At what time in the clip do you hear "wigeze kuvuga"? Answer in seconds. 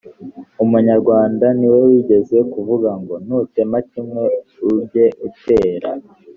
1.87-2.89